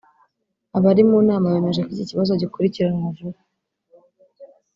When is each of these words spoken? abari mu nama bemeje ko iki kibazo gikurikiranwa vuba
abari 0.77 1.03
mu 1.09 1.17
nama 1.29 1.47
bemeje 1.53 1.81
ko 1.85 1.89
iki 1.93 2.05
kibazo 2.09 2.31
gikurikiranwa 2.41 3.09
vuba 3.17 3.39